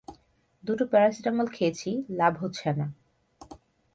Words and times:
দুটো 0.63 0.83
পেরাসিটামল 0.85 1.47
খেয়েছি, 1.47 1.89
লাভ 2.09 2.33
হচ্ছে 2.37 2.69
না। 2.73 2.87